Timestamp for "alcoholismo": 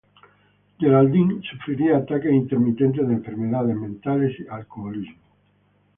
4.47-5.19